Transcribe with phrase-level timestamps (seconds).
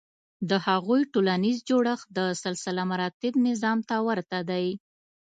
[0.49, 4.67] د هغوی ټولنیز جوړښت د سلسلهمراتب نظام ته ورته دی.